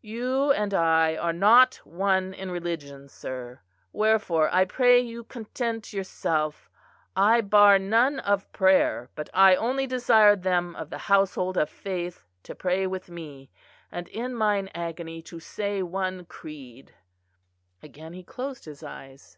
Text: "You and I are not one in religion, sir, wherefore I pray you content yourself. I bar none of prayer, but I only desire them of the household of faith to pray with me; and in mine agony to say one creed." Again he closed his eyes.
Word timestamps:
"You 0.00 0.50
and 0.50 0.72
I 0.72 1.14
are 1.16 1.34
not 1.34 1.74
one 1.84 2.32
in 2.32 2.50
religion, 2.50 3.06
sir, 3.06 3.60
wherefore 3.92 4.48
I 4.50 4.64
pray 4.64 4.98
you 4.98 5.24
content 5.24 5.92
yourself. 5.92 6.70
I 7.14 7.42
bar 7.42 7.78
none 7.78 8.18
of 8.20 8.50
prayer, 8.50 9.10
but 9.14 9.28
I 9.34 9.54
only 9.56 9.86
desire 9.86 10.36
them 10.36 10.74
of 10.74 10.88
the 10.88 10.96
household 11.12 11.58
of 11.58 11.68
faith 11.68 12.24
to 12.44 12.54
pray 12.54 12.86
with 12.86 13.10
me; 13.10 13.50
and 13.92 14.08
in 14.08 14.34
mine 14.34 14.70
agony 14.74 15.20
to 15.24 15.38
say 15.38 15.82
one 15.82 16.24
creed." 16.24 16.94
Again 17.82 18.14
he 18.14 18.24
closed 18.24 18.64
his 18.64 18.82
eyes. 18.82 19.36